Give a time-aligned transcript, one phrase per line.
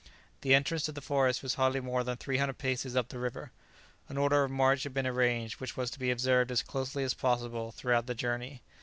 [0.41, 3.51] The entrance to the forest was hardly more than three hundred paces up the river.
[4.09, 7.13] An order of march had been arranged which was to be observed as closely as
[7.13, 8.63] possible throughout the journey.